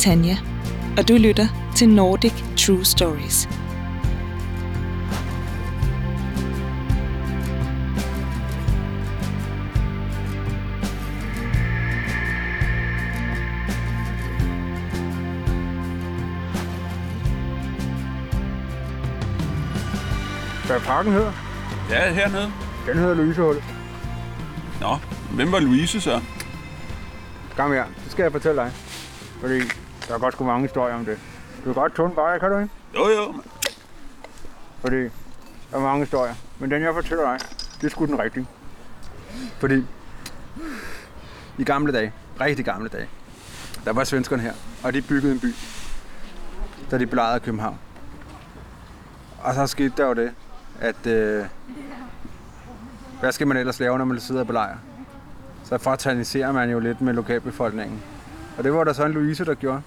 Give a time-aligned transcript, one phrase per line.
[0.00, 0.36] Tanja,
[0.98, 1.46] og du lytter
[1.76, 3.48] til Nordic True Stories.
[20.66, 21.32] Hvad parken hedder?
[21.90, 22.52] Ja, hernede.
[22.86, 23.64] Den hedder Louisehullet.
[24.80, 24.96] Nå,
[25.34, 26.20] hvem var Louise så?
[27.56, 28.72] Kom her, det skal jeg fortælle dig.
[29.40, 29.60] Fordi
[30.10, 31.18] der er godt sgu mange historier om det.
[31.58, 32.70] Du kan godt tunde bare, kan du ikke?
[32.94, 33.34] Jo, jo.
[34.80, 35.10] Fordi der
[35.72, 36.34] er mange historier.
[36.58, 37.38] Men den jeg fortæller dig,
[37.80, 38.46] det er sgu den rigtige.
[39.58, 39.86] Fordi
[41.58, 43.08] i gamle dage, rigtig gamle dage,
[43.84, 44.52] der var svenskerne her,
[44.84, 45.54] og de byggede en by,
[46.90, 47.78] da de belejrede København.
[49.42, 50.32] Og så skete der jo det,
[50.80, 51.44] at øh,
[53.20, 54.76] hvad skal man ellers lave, når man sidder og belejrer?
[55.64, 58.02] Så fraterniserer man jo lidt med lokalbefolkningen.
[58.58, 59.82] Og det var der så en Louise, der gjorde.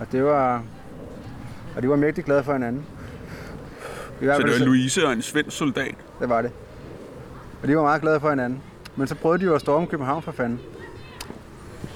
[0.00, 0.62] Og det var...
[1.76, 2.86] Og de var mægtig glade for hinanden.
[4.20, 5.94] I hvert Så det var Louise og en svensk soldat.
[6.20, 6.52] det var det.
[7.62, 8.62] Og de var meget glade for hinanden.
[8.96, 10.60] Men så prøvede de jo at storme København for fanden.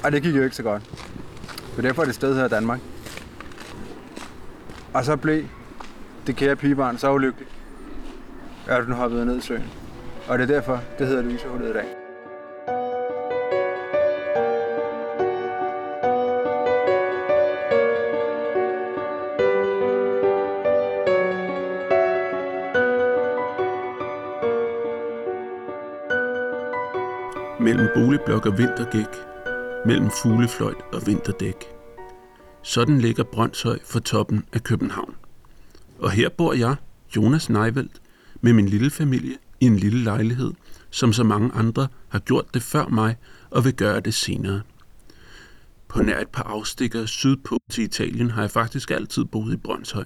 [0.04, 0.82] Og det gik jo ikke så godt.
[1.76, 2.80] Så derfor er det sted her Danmark.
[4.94, 5.44] Og så blev
[6.26, 7.50] det kære pigebarn så ulykkeligt,
[8.66, 9.64] at den hoppede ned i søen.
[10.28, 11.84] Og det er derfor, det hedder Louisehullet i dag.
[28.26, 29.06] Blokker vintergæk,
[29.86, 31.54] mellem fuglefløjt og vinterdæk.
[32.62, 35.14] Sådan ligger Brøndshøj for toppen af København.
[35.98, 36.76] Og her bor jeg,
[37.16, 38.02] Jonas Neivelt,
[38.40, 40.52] med min lille familie i en lille lejlighed,
[40.90, 43.16] som så mange andre har gjort det før mig
[43.50, 44.62] og vil gøre det senere.
[45.88, 50.04] På nær et par afstikker sydpå til Italien har jeg faktisk altid boet i Brøndshøj.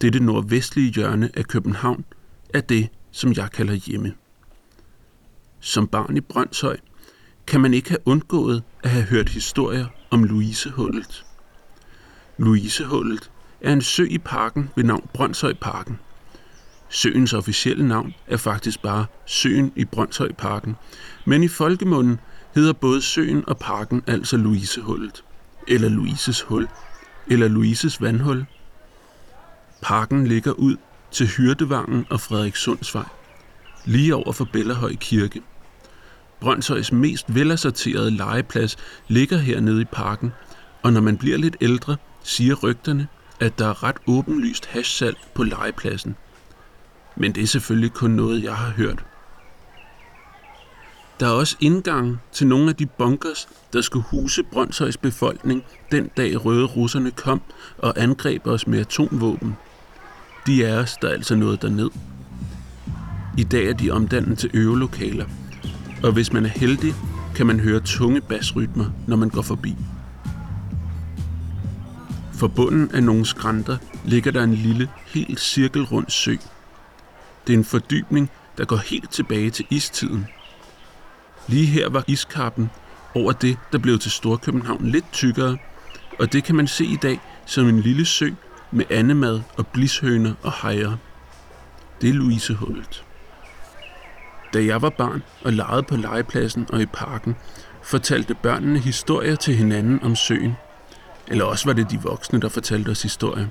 [0.00, 2.04] Dette nordvestlige hjørne af København
[2.54, 4.14] er det, som jeg kalder hjemme.
[5.60, 6.76] Som barn i Brøndshøj
[7.46, 11.24] kan man ikke have undgået at have hørt historier om Louisehullet.
[12.38, 13.30] Louisehullet
[13.60, 15.98] er en sø i parken ved navn Brøndshøjparken.
[16.88, 20.76] Søens officielle navn er faktisk bare Søen i Brøndshøjparken,
[21.24, 22.20] men i folkemunden
[22.54, 25.24] hedder både søen og parken altså Louisehullet,
[25.68, 26.68] eller Louises hul,
[27.26, 28.46] eller Louises vandhul.
[29.82, 30.76] Parken ligger ud
[31.10, 33.04] til Hyrdevangen og Frederikssundsvej,
[33.84, 35.42] lige over for Bellerhøj Kirke.
[36.40, 38.76] Brøndshøjs mest velassorterede legeplads
[39.08, 40.32] ligger hernede i parken,
[40.82, 43.08] og når man bliver lidt ældre, siger rygterne,
[43.40, 46.16] at der er ret åbenlyst hashsalg på legepladsen.
[47.16, 49.04] Men det er selvfølgelig kun noget, jeg har hørt.
[51.20, 56.10] Der er også indgang til nogle af de bunkers, der skulle huse Brøndshøjs befolkning den
[56.16, 57.42] dag røde russerne kom
[57.78, 59.56] og angreb os med atomvåben.
[60.46, 61.90] De er os, der altså nåede derned.
[63.38, 65.24] I dag er de omdannet til øvelokaler,
[66.02, 66.94] og hvis man er heldig,
[67.34, 69.76] kan man høre tunge basrytmer, når man går forbi.
[72.32, 76.36] For bunden af nogle skrænter ligger der en lille, helt cirkelrund sø.
[77.46, 80.26] Det er en fordybning, der går helt tilbage til istiden.
[81.46, 82.70] Lige her var iskappen
[83.14, 85.56] over det, der blev til Storkøbenhavn lidt tykkere,
[86.18, 88.30] og det kan man se i dag som en lille sø
[88.70, 90.96] med andemad og blishøner og hejer.
[92.00, 93.05] Det er Louisehullet.
[94.54, 97.36] Da jeg var barn og legede på legepladsen og i parken,
[97.82, 100.56] fortalte børnene historier til hinanden om søen.
[101.28, 103.46] Eller også var det de voksne, der fortalte os historier.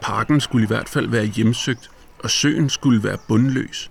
[0.00, 3.90] Parken skulle i hvert fald være hjemsøgt, og søen skulle være bundløs.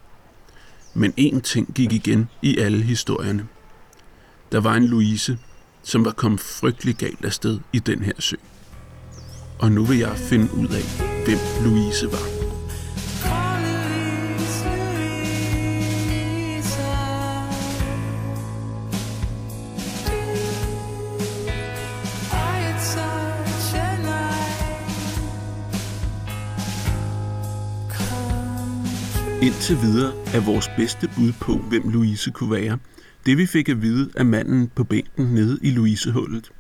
[0.94, 3.48] Men én ting gik igen i alle historierne.
[4.52, 5.38] Der var en Louise,
[5.84, 8.36] som var kommet frygtelig galt afsted i den her sø.
[9.60, 10.84] Og nu vil jeg finde ud af,
[11.26, 12.39] hvem Louise var.
[29.42, 32.78] Indtil videre er vores bedste bud på, hvem Louise kunne være,
[33.26, 36.52] det vi fik at vide af manden på bænken nede i Louisehullet.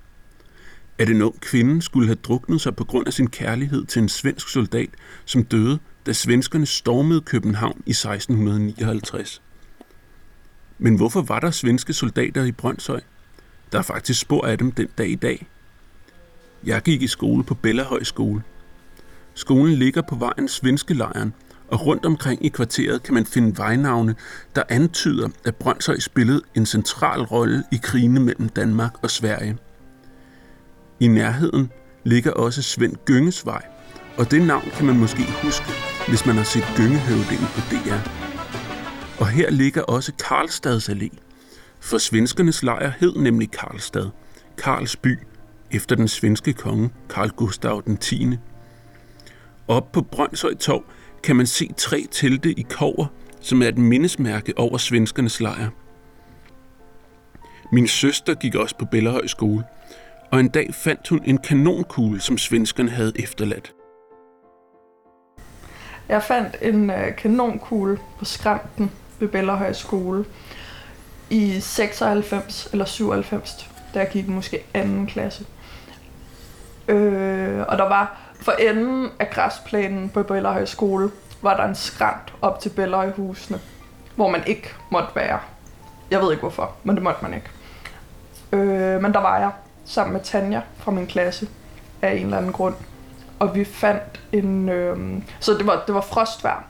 [0.97, 4.09] At en ung kvinde skulle have druknet sig på grund af sin kærlighed til en
[4.09, 4.89] svensk soldat,
[5.25, 9.41] som døde, da svenskerne stormede København i 1659.
[10.77, 13.01] Men hvorfor var der svenske soldater i Brøndshøj?
[13.71, 15.47] Der er faktisk spor af dem den dag i dag.
[16.63, 18.41] Jeg gik i skole på Bellahøj skole.
[19.33, 21.33] Skolen ligger på vejen Svenske Lejren,
[21.71, 24.15] og rundt omkring i kvarteret kan man finde vejnavne,
[24.55, 29.57] der antyder, at Brøndshøj spillede en central rolle i krigene mellem Danmark og Sverige.
[30.99, 31.71] I nærheden
[32.03, 33.65] ligger også Svend Gynges vej,
[34.17, 35.65] og det navn kan man måske huske,
[36.07, 38.09] hvis man har set Gyngehøvdingen på DR.
[39.19, 41.17] Og her ligger også Karlstads Allé,
[41.79, 44.09] for svenskernes lejr hed nemlig Karlstad,
[44.57, 45.19] Karls by,
[45.71, 48.37] efter den svenske konge Karl Gustav den 10.
[49.67, 50.83] Op på Brøndshøj Torv
[51.23, 53.05] kan man se tre telte i kover,
[53.41, 55.69] som er et mindesmærke over svenskernes lejr.
[57.71, 59.63] Min søster gik også på Bellerhøj skole,
[60.31, 63.73] og en dag fandt hun en kanonkugle, som svenskerne havde efterladt.
[66.09, 70.25] Jeg fandt en øh, kanonkugle på skræmten ved Bellerhøj skole
[71.29, 75.45] i 96 eller 97, da jeg gik måske anden klasse.
[76.87, 82.33] Øh, og der var for enden af græsplænen på Bellerhøj skole, var der en skrant
[82.41, 83.59] op til Bellerhøjhusene,
[84.15, 85.39] hvor man ikke måtte være.
[86.11, 87.49] Jeg ved ikke hvorfor, men det måtte man ikke.
[88.51, 89.51] Øh, men der var jeg
[89.85, 91.47] sammen med Tanja fra min klasse
[92.01, 92.75] af en eller anden grund.
[93.39, 94.69] Og vi fandt en...
[94.69, 96.65] Øh, så det var, det var frostvær.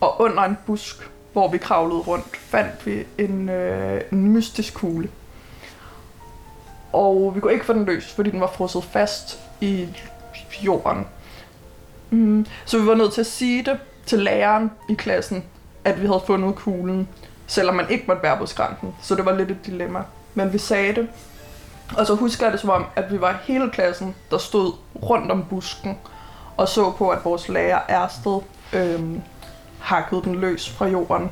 [0.00, 5.08] Og under en busk, hvor vi kravlede rundt, fandt vi en, øh, en mystisk kugle.
[6.92, 9.88] Og vi kunne ikke få den løs, fordi den var frosset fast i
[10.62, 11.06] jorden.
[12.10, 12.46] Mm.
[12.64, 15.44] Så vi var nødt til at sige det til læreren i klassen,
[15.84, 17.08] at vi havde fundet kuglen,
[17.46, 18.94] selvom man ikke måtte være på skranken.
[19.02, 20.02] Så det var lidt et dilemma.
[20.34, 21.08] Men vi sagde det.
[21.96, 25.30] Og så husker jeg det som om, at vi var hele klassen, der stod rundt
[25.30, 25.98] om busken
[26.56, 28.40] og så på, at vores lærer Ersted
[28.72, 29.22] øhm,
[29.80, 31.30] hakkede den løs fra jorden.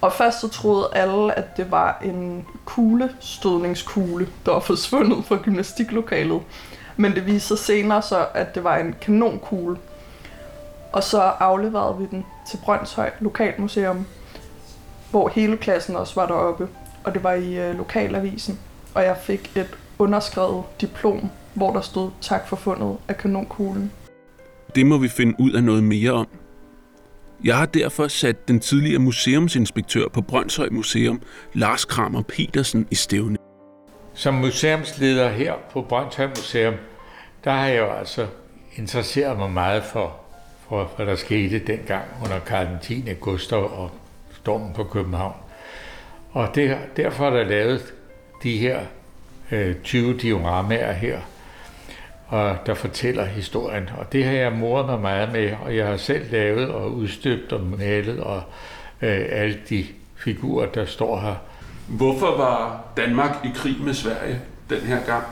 [0.00, 6.40] Og først så troede alle, at det var en kuglestødningskugle, der var forsvundet fra gymnastiklokalet.
[6.96, 9.76] Men det viste sig senere så, at det var en kanonkugle.
[10.92, 14.06] Og så afleverede vi den til Brøndshøj Lokalmuseum,
[15.10, 16.68] hvor hele klassen også var deroppe.
[17.04, 18.58] Og det var i øh, lokalavisen.
[18.94, 23.92] Og jeg fik et underskrevet diplom, hvor der stod tak for fundet af kanonkuglen.
[24.74, 26.26] Det må vi finde ud af noget mere om.
[27.44, 31.20] Jeg har derfor sat den tidligere museumsinspektør på Brøndshøj Museum,
[31.54, 33.45] Lars Kramer Petersen, i stævne.
[34.16, 36.74] Som museumsleder her på Brøndshøj Museum,
[37.44, 38.26] der har jeg jo altså
[38.76, 40.16] interesseret mig meget for,
[40.68, 43.04] for hvad der skete dengang under Karl 10.
[43.20, 43.90] Gustav og
[44.32, 45.34] stormen på København.
[46.32, 47.94] Og det, derfor er der lavet
[48.42, 48.80] de her
[49.50, 51.20] øh, 20 dioramaer her,
[52.26, 53.90] og der fortæller historien.
[53.98, 57.52] Og det har jeg moret mig meget med, og jeg har selv lavet og udstøbt
[57.52, 58.42] og malet og
[59.02, 59.86] øh, alle de
[60.16, 61.34] figurer, der står her.
[61.88, 64.40] Hvorfor var Danmark i krig med Sverige
[64.70, 65.24] den her gang?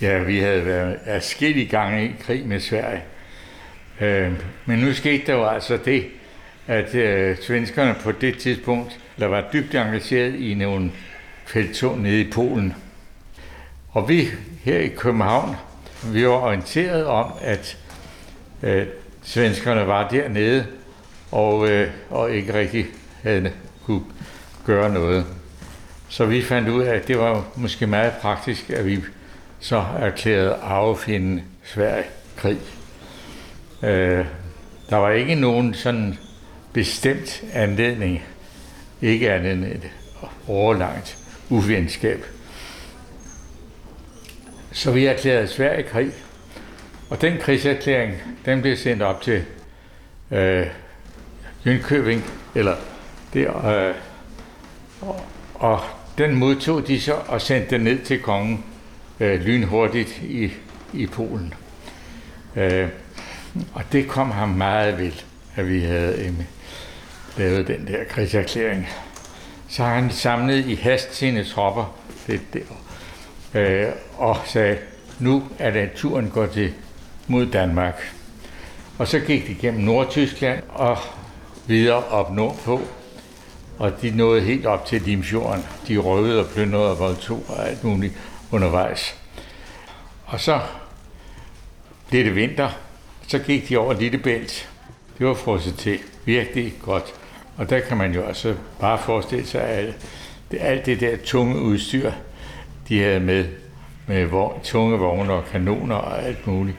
[0.00, 3.02] Ja, vi havde været afskillige gange i krig med Sverige.
[4.00, 4.32] Øh,
[4.66, 6.06] men nu skete der jo altså det,
[6.66, 10.92] at øh, svenskerne på det tidspunkt der var dybt engageret i nogle
[11.46, 12.74] feltog nede i Polen.
[13.90, 14.28] Og vi
[14.64, 15.56] her i København,
[16.12, 17.78] vi var orienteret om, at
[18.62, 18.86] øh,
[19.22, 20.66] svenskerne var dernede
[21.30, 22.86] og, øh, og ikke rigtig
[23.22, 23.52] havde
[23.84, 24.02] kunne
[24.66, 25.26] gøre noget.
[26.08, 29.00] Så vi fandt ud af, at det var måske meget praktisk, at vi
[29.60, 32.04] så erklærede arvefjenden Sverige
[32.36, 32.58] krig.
[33.82, 34.26] Øh,
[34.90, 36.18] der var ikke nogen sådan
[36.72, 38.22] bestemt anledning,
[39.02, 39.90] ikke andet end et
[40.48, 41.18] overlangt
[41.50, 42.24] uvenskab.
[44.72, 46.12] Så vi erklærede Sverige krig,
[47.10, 49.44] og den krigserklæring, den blev sendt op til
[50.30, 50.66] øh,
[51.66, 52.20] Jönköping,
[52.54, 52.76] eller
[53.34, 53.94] der, øh,
[55.00, 55.80] og,
[56.18, 58.64] den modtog de så og sendte den ned til kongen
[59.20, 60.50] øh, lynhurtigt i,
[60.92, 61.54] i Polen.
[62.56, 62.88] Øh,
[63.74, 65.22] og det kom ham meget vel,
[65.56, 66.32] at vi havde øh,
[67.36, 68.88] lavet den der krigserklæring.
[69.68, 72.60] Så han samlede i hast sine tropper det der,
[73.54, 74.78] øh, og sagde,
[75.18, 76.72] nu er det turen går til
[77.26, 78.12] mod Danmark.
[78.98, 80.98] Og så gik de gennem Nordtyskland og
[81.66, 82.80] videre op nordpå,
[83.78, 85.64] og de nåede helt op til Limfjorden.
[85.88, 88.14] De røvede og plyndrede og voldtog og alt muligt
[88.50, 89.18] undervejs.
[90.24, 90.60] Og så
[92.08, 92.70] blev det vinter,
[93.28, 94.70] så gik de over Lillebælt,
[95.18, 97.14] det var frosset til virkelig godt.
[97.56, 99.94] Og der kan man jo også bare forestille sig, at
[100.50, 102.12] det, alt det der tunge udstyr,
[102.88, 103.44] de havde med,
[104.06, 106.76] med vogn, tunge vogne og kanoner og alt muligt,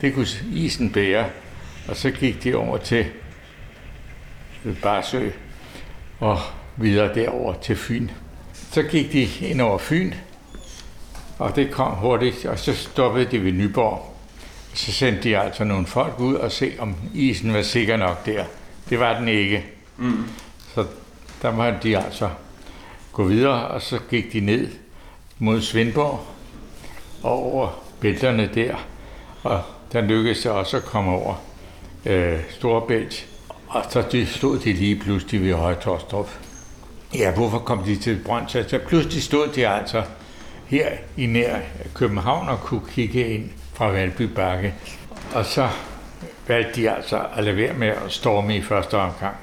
[0.00, 1.26] det kunne isen bære.
[1.88, 3.06] Og så gik de over til
[4.82, 5.30] Barsø
[6.20, 6.38] og
[6.76, 8.08] videre derover til Fyn.
[8.72, 10.12] Så gik de ind over Fyn,
[11.38, 14.12] og det kom hurtigt, og så stoppede de ved Nyborg.
[14.74, 18.44] Så sendte de altså nogle folk ud og se, om isen var sikker nok der.
[18.90, 19.64] Det var den ikke.
[19.96, 20.24] Mm.
[20.74, 20.86] Så
[21.42, 22.30] der måtte de altså
[23.12, 24.68] gå videre, og så gik de ned
[25.38, 26.26] mod Svendborg
[27.22, 27.68] og over
[28.00, 28.74] bælterne der.
[29.42, 31.34] Og der lykkedes det også at komme over
[32.06, 33.26] øh, Storebælt.
[33.68, 36.30] Og så de stod de lige pludselig ved Højtorstrup.
[37.14, 38.62] Ja, hvorfor kom de til Brøndshøj?
[38.68, 40.02] Så altså, pludselig stod de altså
[40.66, 41.58] her i nær
[41.94, 44.74] København og kunne kigge ind fra Valby Bakke.
[45.34, 45.68] Og så
[46.48, 49.36] valgte de altså at lade være med at storme i første omgang.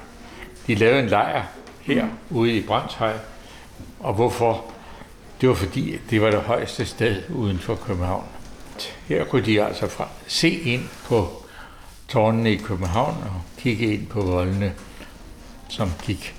[0.66, 1.42] De lavede en lejr
[1.82, 3.12] her ude i Brøndshøj.
[4.00, 4.64] Og hvorfor?
[5.40, 8.24] Det var fordi, det var det højeste sted uden for København.
[9.08, 11.43] Her kunne de altså fra se ind på
[12.14, 14.72] tårnene i København og kigge ind på voldene,
[15.68, 16.34] som gik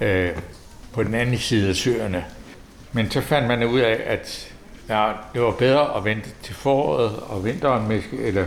[0.00, 0.30] øh,
[0.92, 2.24] på den anden side af søerne.
[2.92, 4.54] Men så fandt man ud af, at
[4.88, 8.46] ja, det var bedre at vente til foråret og vinteren, eller,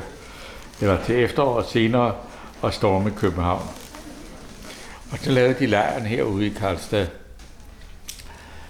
[0.82, 2.16] eller til efteråret senere,
[2.62, 3.68] og storme København.
[5.12, 7.08] Og så lavede de lejren herude i Karlstad.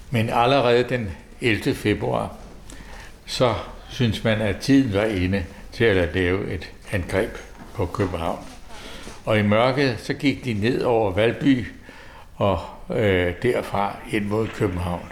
[0.09, 1.09] Men allerede den
[1.41, 1.75] 11.
[1.75, 2.35] februar,
[3.25, 3.53] så
[3.89, 8.39] synes man, at tiden var inde til at lave et angreb på København.
[9.25, 11.67] Og i mørket, så gik de ned over Valby
[12.35, 12.59] og
[12.89, 15.11] øh, derfra ind mod København.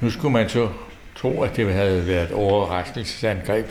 [0.00, 0.68] Nu skulle man så
[1.16, 3.66] tro, at det havde været et overraskelsesangreb,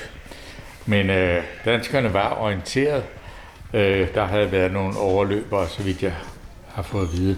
[0.86, 3.04] men øh, danskerne var orienteret.
[3.74, 6.14] Øh, der havde været nogle overløbere, så vidt jeg
[6.74, 7.38] har fået at vide.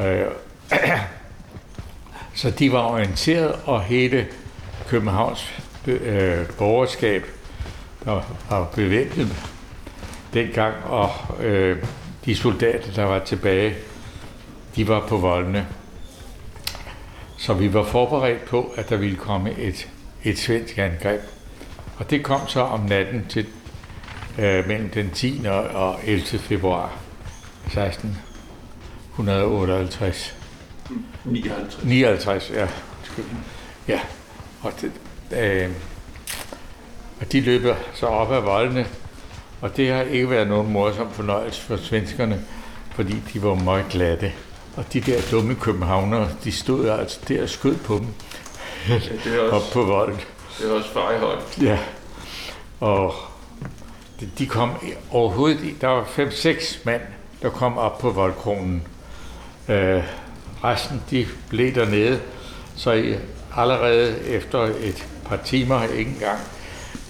[0.00, 0.26] Øh,
[2.34, 4.26] så de var orienteret, og hele
[4.88, 7.26] Københavns øh, borgerskab,
[8.04, 9.28] der var bevæbnet
[10.34, 11.84] dengang, og øh,
[12.24, 13.74] de soldater, der var tilbage,
[14.76, 15.66] de var på voldene.
[17.38, 19.88] Så vi var forberedt på, at der ville komme et,
[20.24, 21.20] et svensk angreb.
[21.98, 23.46] Og det kom så om natten til
[24.38, 25.46] øh, mellem den 10.
[25.74, 26.38] og 11.
[26.38, 26.92] februar
[27.66, 30.36] 1658.
[31.24, 31.84] 59.
[31.84, 32.68] 59, ja.
[33.88, 34.00] Ja,
[34.62, 34.92] og, det,
[35.38, 35.70] øh,
[37.22, 38.86] og de løber så op ad voldene,
[39.60, 42.44] og det har ikke været nogen morsom fornøjelse for svenskerne,
[42.94, 44.32] fordi de var meget glatte.
[44.76, 48.06] Og de der dumme københavnere, de stod altså der og skød på dem.
[48.88, 50.20] Ja, det er også, op på volden.
[50.58, 51.38] Det er også fejhold.
[51.60, 51.78] Ja.
[52.80, 53.14] Og
[54.20, 54.70] de, de kom
[55.10, 57.02] overhovedet, der var fem-seks mand,
[57.42, 58.82] der kom op på voldkronen.
[59.68, 60.02] Øh,
[60.64, 62.20] resten, de blev dernede,
[62.76, 63.14] så i,
[63.56, 66.38] allerede efter et par timer, ikke engang,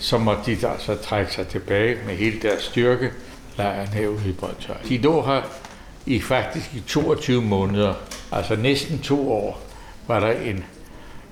[0.02, 3.12] så måtte de altså trække sig tilbage med hele deres styrke,
[3.56, 4.76] lejren herude i Brøndshøj.
[4.88, 5.42] De lå her
[6.06, 7.94] i faktisk i 22 måneder,
[8.32, 9.60] altså næsten to år,
[10.06, 10.64] var der en,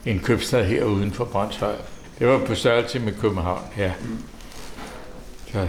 [0.07, 1.75] en købstad her uden for Brøndshøj.
[2.19, 3.93] Det var på størrelse med København, ja.
[5.53, 5.69] Så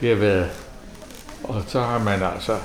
[0.00, 0.50] det har været,
[1.44, 2.58] og så har man altså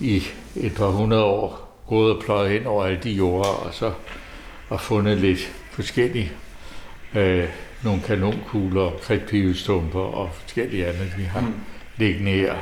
[0.00, 0.22] i
[0.56, 3.92] et par hundrede år gået og pløjet ind over alle de jorder, og så
[4.68, 6.32] og fundet lidt forskellige,
[7.14, 7.48] øh,
[7.84, 11.54] nogle kanonkugler, kridtpivestumper og forskellige andet, vi har mm.
[11.98, 12.56] liggende her.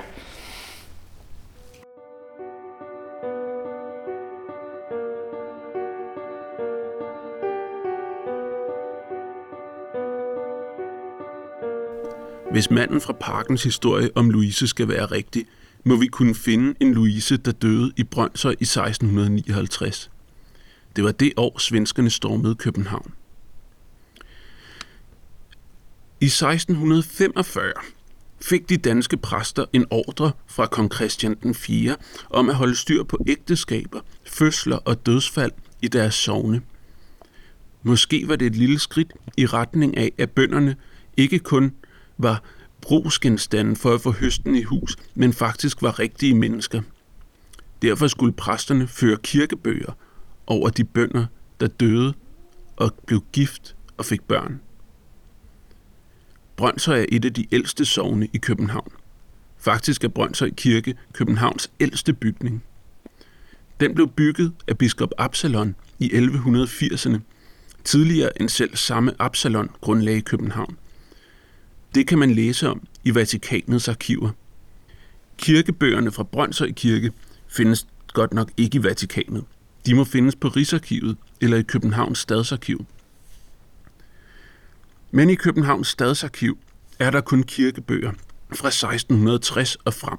[12.52, 15.44] Hvis manden fra parkens historie om Louise skal være rigtig,
[15.84, 20.10] må vi kunne finde en Louise, der døde i Brøndshøj i 1659.
[20.96, 23.12] Det var det år, svenskerne stormede København.
[26.22, 27.72] I 1645
[28.40, 31.96] fik de danske præster en ordre fra kong Christian den 4.
[32.30, 36.62] om at holde styr på ægteskaber, fødsler og dødsfald i deres sovne.
[37.82, 40.76] Måske var det et lille skridt i retning af, at bønderne
[41.16, 41.74] ikke kun
[42.18, 42.42] var
[42.80, 46.82] brugsgenstande for at få høsten i hus, men faktisk var rigtige mennesker.
[47.82, 49.92] Derfor skulle præsterne føre kirkebøger
[50.46, 51.26] over de bønder,
[51.60, 52.14] der døde
[52.76, 54.60] og blev gift og fik børn.
[56.62, 58.92] Brøndshøj er et af de ældste sogne i København.
[59.58, 62.62] Faktisk er Brøndshøj Kirke Københavns ældste bygning.
[63.80, 67.18] Den blev bygget af biskop Absalon i 1180'erne,
[67.84, 70.76] tidligere end selv samme Absalon grundlagde København.
[71.94, 74.30] Det kan man læse om i Vatikanets arkiver.
[75.36, 77.12] Kirkebøgerne fra Brøndshøj Kirke
[77.48, 79.44] findes godt nok ikke i Vatikanet.
[79.86, 82.86] De må findes på Rigsarkivet eller i Københavns Stadsarkiv.
[85.14, 86.58] Men i Københavns Stadsarkiv
[86.98, 88.12] er der kun kirkebøger
[88.54, 90.18] fra 1660 og frem.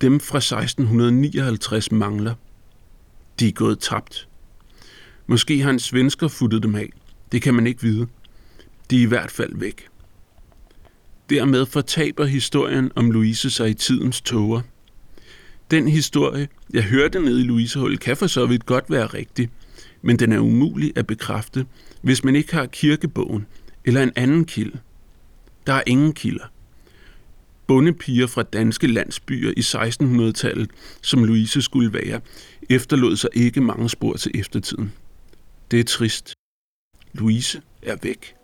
[0.00, 2.34] Dem fra 1659 mangler.
[3.40, 4.28] De er gået tabt.
[5.26, 6.90] Måske har en svensker futtet dem af.
[7.32, 8.06] Det kan man ikke vide.
[8.90, 9.88] De er i hvert fald væk.
[11.30, 14.60] Dermed fortaber historien om Louise sig i tidens tåger.
[15.70, 19.50] Den historie, jeg hørte nede i Louisehul, kan for så vidt godt være rigtig,
[20.02, 21.66] men den er umulig at bekræfte,
[22.02, 23.46] hvis man ikke har kirkebogen
[23.84, 24.78] eller en anden kilde.
[25.66, 26.44] Der er ingen kilder.
[27.66, 30.70] Bondepiger fra danske landsbyer i 1600-tallet,
[31.02, 32.20] som Louise skulle være,
[32.70, 34.92] efterlod sig ikke mange spor til eftertiden.
[35.70, 36.32] Det er trist.
[37.12, 38.37] Louise er væk.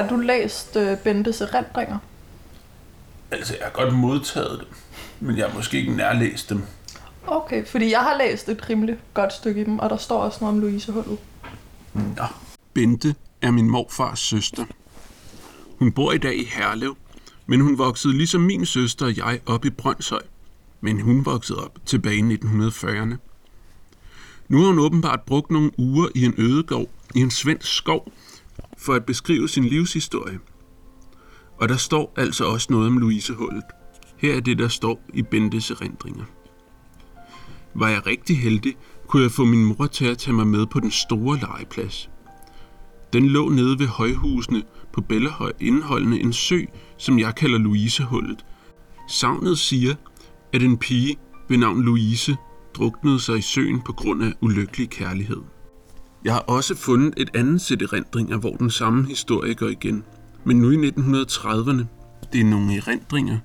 [0.00, 1.98] Har du læst øh, Bentes erindringer?
[3.30, 4.68] Altså, jeg har godt modtaget dem,
[5.20, 6.62] men jeg har måske ikke nærlæst dem.
[7.26, 10.38] Okay, fordi jeg har læst et rimelig godt stykke i dem, og der står også
[10.40, 11.18] noget om Louise Hullet.
[11.94, 12.24] Nå.
[12.74, 14.64] Bente er min morfars søster.
[15.78, 16.96] Hun bor i dag i Herlev,
[17.46, 20.22] men hun voksede ligesom min søster og jeg op i Brøndshøj.
[20.80, 23.14] Men hun voksede op tilbage i 1940'erne.
[24.48, 28.12] Nu har hun åbenbart brugt nogle uger i en ødegård i en svensk skov
[28.80, 30.38] for at beskrive sin livshistorie.
[31.60, 33.64] Og der står altså også noget om Louise Hullet.
[34.16, 36.24] Her er det, der står i Bentes erindringer.
[37.74, 40.80] Var jeg rigtig heldig, kunne jeg få min mor til at tage mig med på
[40.80, 42.10] den store legeplads.
[43.12, 46.60] Den lå nede ved højhusene på Bellerhøj indeholdende en sø,
[46.96, 48.44] som jeg kalder Louisehullet.
[49.08, 49.94] Savnet siger,
[50.52, 51.16] at en pige
[51.48, 52.36] ved navn Louise
[52.74, 55.42] druknede sig i søen på grund af ulykkelig kærlighed.
[56.24, 60.04] Jeg har også fundet et andet sæt erindringer, hvor den samme historie går igen.
[60.44, 61.84] Men nu i 1930'erne.
[62.32, 63.38] Det er nogle erindringer,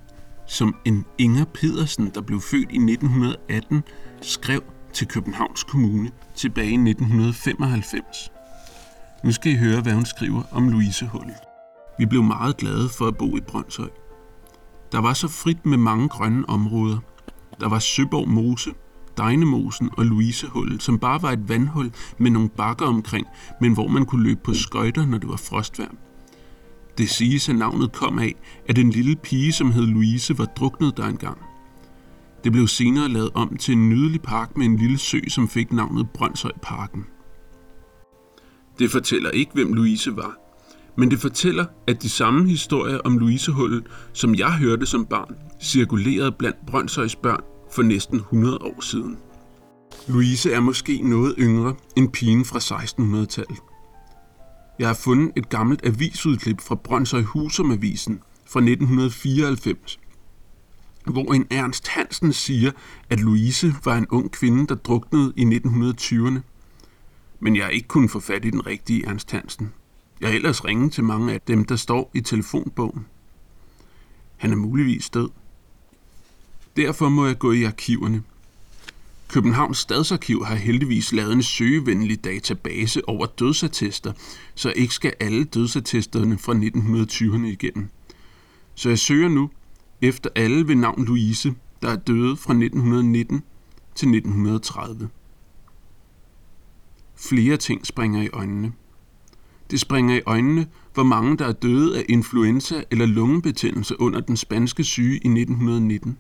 [0.48, 3.84] som en Inger Pedersen, der blev født i 1918,
[4.22, 8.32] skrev til Københavns Kommune tilbage i 1995.
[9.24, 11.36] Nu skal I høre, hvad hun skriver om Louise Hullet.
[12.00, 13.90] Vi blev meget glade for at bo i Brøndshøj.
[14.92, 16.98] Der var så frit med mange grønne områder.
[17.60, 18.70] Der var Søborg Mose,
[19.18, 23.28] Dejnemosen og Louisehullet, som bare var et vandhul med nogle bakker omkring,
[23.62, 25.96] men hvor man kunne løbe på skøjter, når det var frostvær.
[26.98, 28.36] Det siges, at navnet kom af,
[28.70, 31.38] at en lille pige, som hed Louise, var druknet der engang.
[32.44, 35.74] Det blev senere lavet om til en nydelig park med en lille sø, som fik
[35.74, 37.06] navnet Brøndshøjparken.
[38.80, 40.36] Det fortæller ikke, hvem Louise var,
[40.98, 46.32] men det fortæller, at de samme historier om Louisehullet, som jeg hørte som barn, cirkulerede
[46.32, 49.18] blandt Brøndshøjs børn for næsten 100 år siden.
[50.08, 53.60] Louise er måske noget yngre end pigen fra 1600-tallet.
[54.80, 60.00] Jeg har fundet et gammelt avisudklip fra Brøndshøj Husum Avisen fra 1994,
[61.06, 62.72] hvor en Ernst Hansen siger,
[63.10, 66.40] at Louise var en ung kvinde, der druknede i 1920'erne.
[67.40, 69.74] Men jeg har ikke kunnet få fat i den rigtige Ernst Hansen.
[70.22, 73.06] Jeg har ellers ringet til mange af dem, der står i telefonbogen.
[74.38, 75.30] Han er muligvis død.
[76.76, 78.24] Derfor må jeg gå i arkiverne.
[79.28, 84.14] Københavns Stadsarkiv har heldigvis lavet en søgevenlig database over dødsattester,
[84.56, 87.90] så ikke skal alle dødsattesterne fra 1920'erne igennem.
[88.76, 89.50] Så jeg søger nu
[90.02, 93.44] efter alle ved navn Louise, der er døde fra 1919
[93.96, 95.10] til 1930.
[97.16, 98.74] Flere ting springer i øjnene.
[99.72, 104.38] Det springer i øjnene, hvor mange der er døde af influenza eller lungebetændelse under den
[104.38, 106.18] spanske syge i 1919.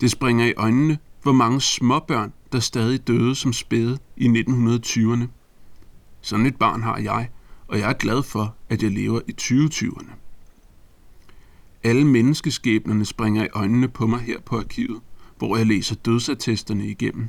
[0.00, 5.24] Det springer i øjnene, hvor mange småbørn, der stadig døde som spæde i 1920'erne.
[6.20, 7.28] Sådan et barn har jeg,
[7.66, 10.12] og jeg er glad for, at jeg lever i 2020'erne.
[11.82, 15.00] Alle menneskeskæbnerne springer i øjnene på mig her på arkivet,
[15.38, 17.28] hvor jeg læser dødsattesterne igennem.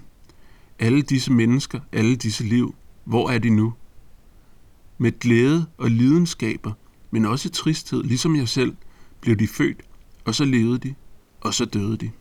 [0.80, 3.74] Alle disse mennesker, alle disse liv, hvor er de nu?
[4.98, 6.72] Med glæde og lidenskaber,
[7.12, 8.76] men også tristhed, ligesom jeg selv,
[9.22, 9.82] blev de født,
[10.26, 10.96] og så levede de,
[11.42, 12.12] og så døde de.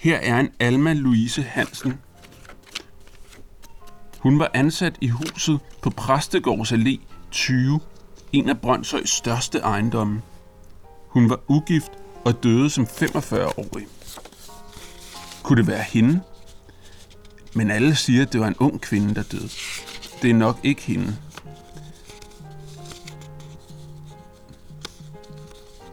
[0.00, 2.00] Her er en Alma Louise Hansen.
[4.18, 7.80] Hun var ansat i huset på Præstegårds Allé 20,
[8.32, 10.22] en af Brøndshøjs største ejendomme.
[11.08, 11.92] Hun var ugift
[12.24, 13.86] og døde som 45-årig.
[15.42, 16.20] Kunne det være hende?
[17.54, 19.50] Men alle siger, at det var en ung kvinde, der døde.
[20.22, 21.16] Det er nok ikke hende.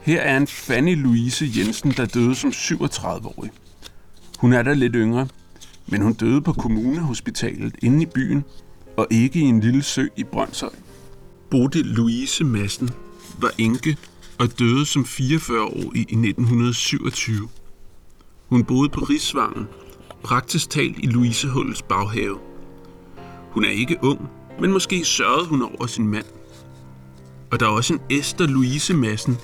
[0.01, 3.51] Her er en Fanny Louise Jensen, der døde som 37-årig.
[4.37, 5.27] Hun er da lidt yngre,
[5.87, 8.43] men hun døde på kommunehospitalet inde i byen,
[8.97, 10.69] og ikke i en lille sø i Brøndshøj.
[11.49, 12.89] Bodil Louise Madsen
[13.39, 13.97] var enke
[14.39, 17.49] og døde som 44-årig i 1927.
[18.49, 19.67] Hun boede på Rigsvangen,
[20.23, 22.37] praktisk talt i Louisehullets baghave.
[23.51, 24.21] Hun er ikke ung,
[24.59, 26.25] men måske sørgede hun over sin mand.
[27.51, 29.37] Og der er også en Esther Louise Madsen,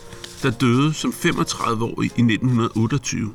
[0.43, 3.33] der døde som 35-årig i 1928.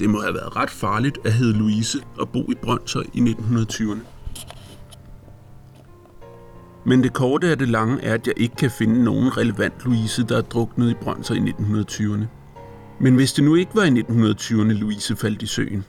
[0.00, 3.98] Det må have været ret farligt at hedde Louise og bo i Brøndshøj i 1920'erne.
[6.84, 10.22] Men det korte af det lange er, at jeg ikke kan finde nogen relevant Louise,
[10.22, 12.24] der er druknet i Brøndshøj i 1920'erne.
[13.00, 15.84] Men hvis det nu ikke var i 1920'erne, Louise faldt i søen.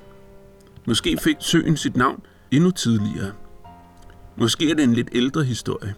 [0.88, 2.21] Måske fik søen sit navn
[2.52, 3.32] endnu tidligere.
[4.38, 5.93] Måske er det en lidt ældre historie.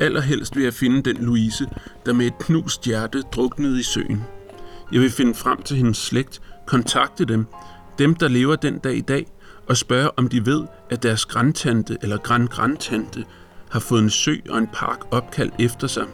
[0.00, 1.66] Allerhelst vil jeg finde den Louise,
[2.06, 4.22] der med et knust hjerte druknede i søen.
[4.92, 7.46] Jeg vil finde frem til hendes slægt, kontakte dem,
[7.98, 9.26] dem der lever den dag i dag,
[9.68, 13.24] og spørge om de ved, at deres grandtante eller grandgrandtante
[13.70, 16.04] har fået en sø og en park opkaldt efter sig.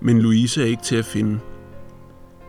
[0.00, 1.40] Men Louise er ikke til at finde.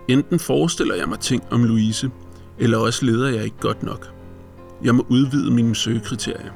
[0.07, 2.11] Enten forestiller jeg mig ting om Louise,
[2.57, 4.13] eller også leder jeg ikke godt nok.
[4.83, 6.51] Jeg må udvide mine søgekriterier.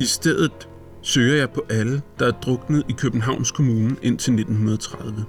[0.00, 0.68] I stedet
[1.02, 5.24] søger jeg på alle, der er druknet i Københavns Kommune indtil 1930.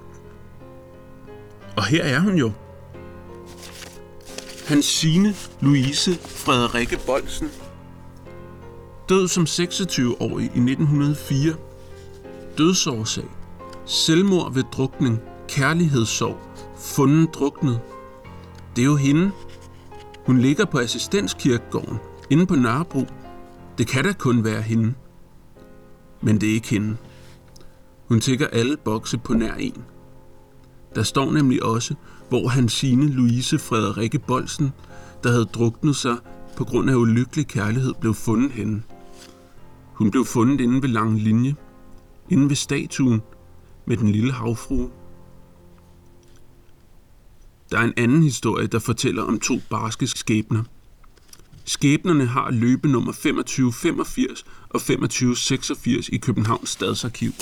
[1.76, 2.52] Og her er hun jo.
[4.68, 7.50] Hansine Louise Frederikke Bolsen.
[9.08, 11.54] Død som 26-årig i 1904.
[12.58, 13.24] Dødsårsag.
[13.86, 15.20] Selvmord ved drukning.
[15.48, 16.40] Kærlighedssorg.
[16.76, 17.80] Funden druknet.
[18.76, 19.30] Det er jo hende.
[20.26, 21.98] Hun ligger på assistenskirkegården
[22.30, 23.06] inde på Nørrebro.
[23.78, 24.94] Det kan da kun være hende.
[26.20, 26.96] Men det er ikke hende.
[28.08, 29.84] Hun tækker alle bokse på nær en.
[30.94, 31.94] Der står nemlig også,
[32.28, 34.72] hvor Hansine Louise Frederikke Bolsen,
[35.22, 36.16] der havde druknet sig
[36.56, 38.82] på grund af ulykkelig kærlighed, blev fundet henne.
[39.94, 41.54] Hun blev fundet inde ved lang linje,
[42.30, 43.22] inde ved statuen
[43.86, 44.90] med den lille havfrue.
[47.70, 50.62] Der er en anden historie, der fortæller om to barske skæbner.
[51.64, 57.32] Skæbnerne har løbenummer 2585 og 2586 i Københavns Stadsarkiv,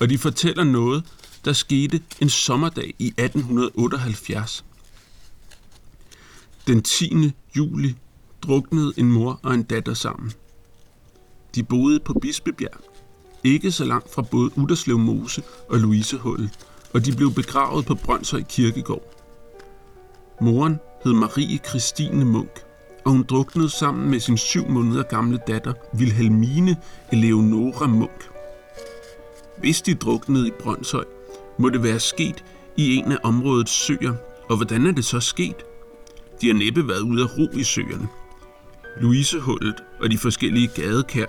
[0.00, 1.04] og de fortæller noget,
[1.44, 4.64] der skete en sommerdag i 1878.
[6.66, 7.32] Den 10.
[7.56, 7.96] juli
[8.42, 10.32] druknede en mor og en datter sammen.
[11.54, 12.80] De boede på Bispebjerg,
[13.44, 16.50] ikke så langt fra både Uderslev Mose og Louisehullet,
[16.94, 19.14] og de blev begravet på Brøndshøj Kirkegård.
[20.40, 22.64] Moren hed Marie Christine Munk,
[23.04, 26.76] og hun druknede sammen med sin syv måneder gamle datter, Vilhelmine
[27.12, 28.30] Eleonora Munk.
[29.58, 31.04] Hvis de druknede i Brøndshøj,
[31.60, 32.44] må det være sket
[32.76, 34.14] i en af områdets søer,
[34.48, 35.56] og hvordan er det så sket?
[36.40, 38.08] De har næppe været ude af ro i søerne.
[39.00, 41.26] Louisehullet og de forskellige gadekær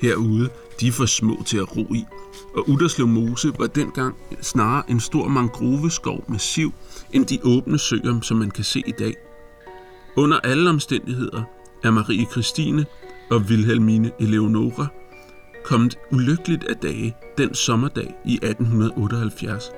[0.00, 0.48] herude,
[0.80, 2.04] de er for små til at ro i.
[2.56, 6.72] Og Utterslev Mose var dengang snarere en stor mangroveskov med siv,
[7.12, 9.14] end de åbne søer, som man kan se i dag.
[10.16, 11.42] Under alle omstændigheder
[11.82, 12.86] er Marie Christine
[13.30, 14.86] og Wilhelmine Eleonora
[15.64, 19.70] kommet ulykkeligt af dage den sommerdag i 1878.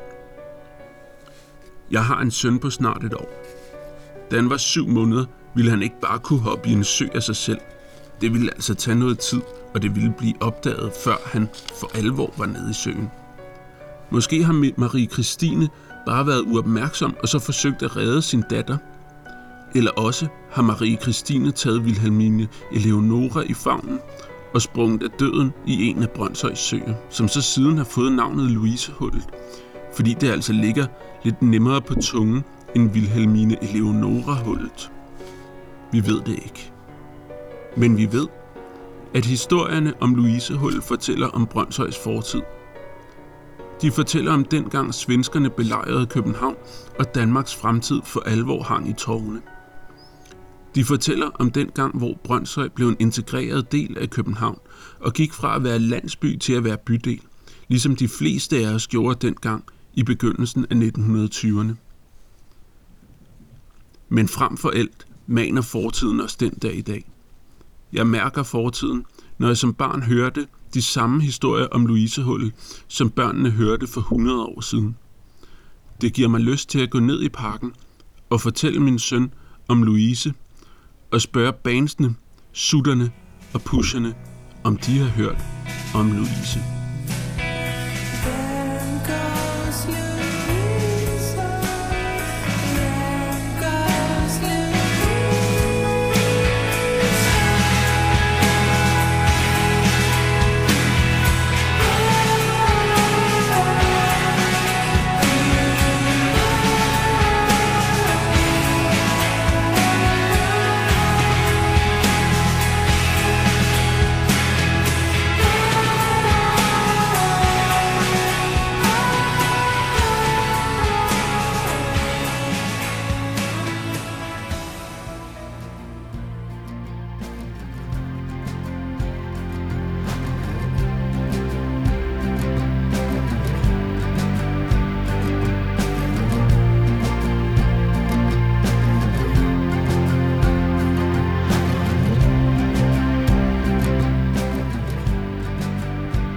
[1.90, 3.44] Jeg har en søn på snart et år.
[4.30, 7.22] Da han var syv måneder, ville han ikke bare kunne hoppe i en sø af
[7.22, 7.58] sig selv.
[8.20, 9.40] Det ville altså tage noget tid,
[9.74, 11.48] og det ville blive opdaget, før han
[11.80, 13.10] for alvor var nede i søen.
[14.10, 15.68] Måske har Marie Christine
[16.06, 18.76] bare været uopmærksom og så forsøgt at redde sin datter.
[19.74, 23.98] Eller også har Marie Christine taget Wilhelmine Eleonora i favnen
[24.56, 28.50] og sprunget af døden i en af Brøndshøjs søer, som så siden har fået navnet
[28.50, 29.28] Louisehullet,
[29.96, 30.86] fordi det altså ligger
[31.22, 32.44] lidt nemmere på tungen
[32.76, 34.92] end Vilhelmine Eleonora-hullet.
[35.92, 36.72] Vi ved det ikke.
[37.76, 38.26] Men vi ved,
[39.14, 42.42] at historierne om Louisehullet fortæller om Brøndshøjs fortid.
[43.82, 46.56] De fortæller om dengang svenskerne belejrede København,
[46.98, 49.42] og Danmarks fremtid for alvor hang i tårne.
[50.76, 54.58] De fortæller om den gang, hvor Brøndshøj blev en integreret del af København
[55.00, 57.20] og gik fra at være landsby til at være bydel,
[57.68, 61.74] ligesom de fleste af os gjorde dengang i begyndelsen af 1920'erne.
[64.08, 67.10] Men frem for alt maner fortiden os den dag i dag.
[67.92, 69.04] Jeg mærker fortiden,
[69.38, 72.52] når jeg som barn hørte de samme historier om Louisehullet,
[72.88, 74.96] som børnene hørte for 100 år siden.
[76.00, 77.72] Det giver mig lyst til at gå ned i parken
[78.30, 79.32] og fortælle min søn
[79.68, 80.34] om Louise–
[81.10, 82.14] og spørge bandsene,
[82.52, 83.10] sutterne
[83.54, 84.14] og pusherne,
[84.64, 85.44] om de har hørt
[85.94, 86.85] om Louise.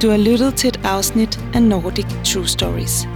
[0.10, 3.08] Du har lyttet til et afsnit af Nordic True Stories.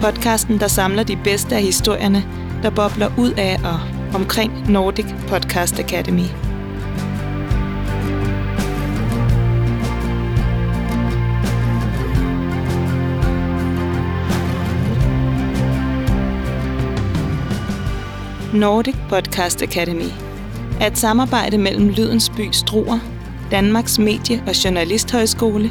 [0.00, 2.24] Podcasten, der samler de bedste af historierne,
[2.62, 3.80] der bobler ud af og
[4.14, 6.24] omkring Nordic Podcast Academy.
[18.54, 20.10] Nordic Podcast Academy
[20.80, 22.98] er et samarbejde mellem Lydens By Struer,
[23.50, 25.70] Danmarks Medie- og Journalisthøjskole,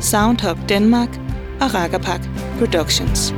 [0.00, 1.08] Soundhop Danmark
[1.60, 2.20] og Rakkerpak
[2.58, 3.34] Productions.